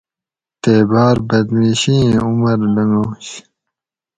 تے 0.61 0.73
باۤر 0.89 1.17
بدمیشی 1.27 1.95
ایں 2.05 2.17
عمر 2.27 2.59
لنگاںش 2.73 3.27